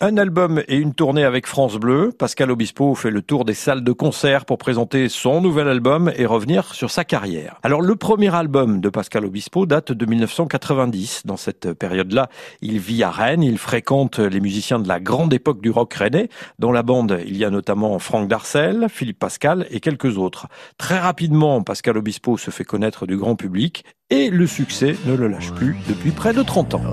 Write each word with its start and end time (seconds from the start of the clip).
Un 0.00 0.16
album 0.16 0.62
et 0.68 0.76
une 0.76 0.94
tournée 0.94 1.24
avec 1.24 1.48
France 1.48 1.74
Bleu. 1.74 2.12
Pascal 2.16 2.52
Obispo 2.52 2.94
fait 2.94 3.10
le 3.10 3.20
tour 3.20 3.44
des 3.44 3.54
salles 3.54 3.82
de 3.82 3.90
concert 3.90 4.44
pour 4.44 4.56
présenter 4.56 5.08
son 5.08 5.40
nouvel 5.40 5.66
album 5.66 6.12
et 6.14 6.24
revenir 6.24 6.72
sur 6.72 6.88
sa 6.88 7.02
carrière. 7.02 7.58
Alors 7.64 7.82
le 7.82 7.96
premier 7.96 8.32
album 8.32 8.80
de 8.80 8.90
Pascal 8.90 9.24
Obispo 9.24 9.66
date 9.66 9.90
de 9.90 10.06
1990. 10.06 11.22
Dans 11.24 11.36
cette 11.36 11.72
période-là, 11.72 12.28
il 12.62 12.78
vit 12.78 13.02
à 13.02 13.10
Rennes, 13.10 13.42
il 13.42 13.58
fréquente 13.58 14.20
les 14.20 14.38
musiciens 14.38 14.78
de 14.78 14.86
la 14.86 15.00
grande 15.00 15.34
époque 15.34 15.60
du 15.60 15.70
rock 15.70 15.92
rennais. 15.94 16.28
Dans 16.60 16.70
la 16.70 16.84
bande, 16.84 17.18
il 17.26 17.36
y 17.36 17.44
a 17.44 17.50
notamment 17.50 17.98
Franck 17.98 18.28
Darcel, 18.28 18.86
Philippe 18.88 19.18
Pascal 19.18 19.66
et 19.72 19.80
quelques 19.80 20.16
autres. 20.16 20.46
Très 20.76 21.00
rapidement, 21.00 21.60
Pascal 21.62 21.98
Obispo 21.98 22.36
se 22.36 22.52
fait 22.52 22.62
connaître 22.62 23.04
du 23.08 23.16
grand 23.16 23.34
public 23.34 23.84
et 24.10 24.30
le 24.30 24.46
succès 24.46 24.94
ne 25.06 25.14
le 25.16 25.26
lâche 25.26 25.50
plus 25.54 25.74
depuis 25.88 26.12
près 26.12 26.32
de 26.32 26.44
30 26.44 26.74
ans 26.74 26.84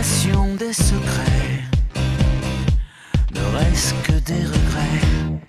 des 0.00 0.72
secrets, 0.72 1.64
ne 3.34 3.58
reste 3.58 3.94
que 4.04 4.12
des 4.12 4.44
regrets. 4.44 5.40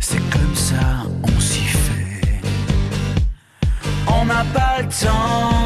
C'est 0.00 0.30
comme 0.30 0.54
ça, 0.54 1.04
on 1.22 1.40
s'y 1.40 1.60
fait. 1.60 2.40
On 4.06 4.24
n'a 4.24 4.44
pas 4.54 4.80
le 4.80 4.88
temps 4.88 5.65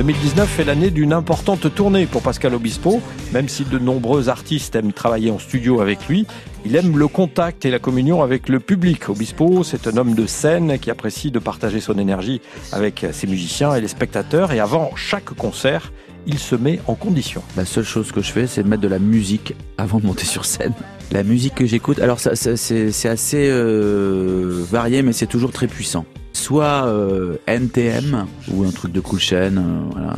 2019 0.00 0.60
est 0.60 0.64
l'année 0.64 0.90
d'une 0.90 1.12
importante 1.12 1.74
tournée 1.74 2.06
pour 2.06 2.22
Pascal 2.22 2.54
Obispo, 2.54 3.02
même 3.34 3.50
si 3.50 3.64
de 3.64 3.78
nombreux 3.78 4.30
artistes 4.30 4.74
aiment 4.74 4.94
travailler 4.94 5.30
en 5.30 5.38
studio 5.38 5.82
avec 5.82 6.08
lui. 6.08 6.26
Il 6.64 6.74
aime 6.74 6.96
le 6.96 7.06
contact 7.06 7.66
et 7.66 7.70
la 7.70 7.78
communion 7.78 8.22
avec 8.22 8.48
le 8.48 8.60
public. 8.60 9.10
Obispo, 9.10 9.62
c'est 9.62 9.86
un 9.86 9.98
homme 9.98 10.14
de 10.14 10.24
scène 10.24 10.78
qui 10.78 10.90
apprécie 10.90 11.30
de 11.30 11.38
partager 11.38 11.80
son 11.80 11.98
énergie 11.98 12.40
avec 12.72 13.04
ses 13.12 13.26
musiciens 13.26 13.74
et 13.74 13.82
les 13.82 13.88
spectateurs. 13.88 14.52
Et 14.52 14.58
avant 14.58 14.90
chaque 14.96 15.34
concert, 15.34 15.92
il 16.26 16.38
se 16.38 16.56
met 16.56 16.80
en 16.86 16.94
condition. 16.94 17.42
La 17.58 17.66
seule 17.66 17.84
chose 17.84 18.10
que 18.10 18.22
je 18.22 18.32
fais, 18.32 18.46
c'est 18.46 18.62
de 18.62 18.68
mettre 18.68 18.82
de 18.82 18.88
la 18.88 19.00
musique 19.00 19.54
avant 19.76 19.98
de 19.98 20.06
monter 20.06 20.24
sur 20.24 20.46
scène. 20.46 20.72
La 21.12 21.24
musique 21.24 21.56
que 21.56 21.66
j'écoute, 21.66 21.98
alors 21.98 22.20
c'est 22.20 23.08
assez 23.08 23.48
euh, 23.50 24.64
varié, 24.70 25.02
mais 25.02 25.12
c'est 25.12 25.26
toujours 25.26 25.52
très 25.52 25.66
puissant. 25.66 26.06
Soit 26.50 26.84
euh, 26.88 27.36
NTM 27.46 28.26
ou 28.52 28.64
un 28.64 28.72
truc 28.72 28.90
de 28.90 28.98
cool 28.98 29.20
chain, 29.20 29.56
euh. 29.56 30.14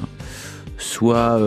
Soit 0.79 1.39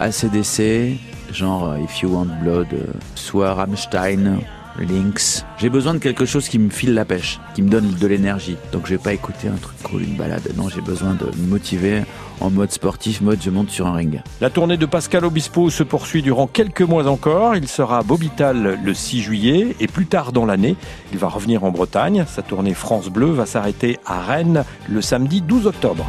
ACDC, 0.00 0.98
genre 1.32 1.74
If 1.82 2.02
You 2.02 2.10
Want 2.10 2.28
Blood, 2.42 2.66
soit 3.14 3.54
Rammstein, 3.54 4.40
Lynx. 4.78 5.44
J'ai 5.58 5.70
besoin 5.70 5.94
de 5.94 5.98
quelque 5.98 6.24
chose 6.24 6.48
qui 6.48 6.58
me 6.58 6.70
file 6.70 6.94
la 6.94 7.04
pêche, 7.04 7.40
qui 7.54 7.62
me 7.62 7.68
donne 7.68 7.92
de 7.92 8.06
l'énergie. 8.06 8.56
Donc 8.72 8.86
je 8.86 8.90
vais 8.94 8.98
pas 8.98 9.12
écouter 9.12 9.48
un 9.48 9.56
truc 9.56 9.76
cool, 9.82 10.02
une 10.02 10.16
balade. 10.16 10.48
Non, 10.56 10.68
j'ai 10.68 10.80
besoin 10.80 11.14
de 11.14 11.26
me 11.36 11.46
motiver 11.48 12.02
en 12.40 12.50
mode 12.50 12.70
sportif, 12.72 13.20
mode 13.20 13.40
je 13.42 13.50
monte 13.50 13.70
sur 13.70 13.86
un 13.86 13.94
ring. 13.94 14.20
La 14.40 14.50
tournée 14.50 14.76
de 14.76 14.86
Pascal 14.86 15.24
Obispo 15.24 15.70
se 15.70 15.82
poursuit 15.82 16.22
durant 16.22 16.46
quelques 16.46 16.82
mois 16.82 17.06
encore. 17.06 17.56
Il 17.56 17.68
sera 17.68 17.98
à 17.98 18.02
Bobital 18.02 18.78
le 18.82 18.94
6 18.94 19.22
juillet 19.22 19.76
et 19.80 19.86
plus 19.86 20.06
tard 20.06 20.32
dans 20.32 20.46
l'année, 20.46 20.76
il 21.12 21.18
va 21.18 21.28
revenir 21.28 21.64
en 21.64 21.70
Bretagne. 21.70 22.24
Sa 22.28 22.42
tournée 22.42 22.74
France 22.74 23.08
Bleu 23.08 23.30
va 23.30 23.46
s'arrêter 23.46 23.98
à 24.06 24.20
Rennes 24.20 24.64
le 24.88 25.00
samedi 25.00 25.40
12 25.40 25.66
octobre. 25.66 26.06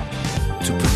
Tout 0.66 0.74
peut 0.74 0.88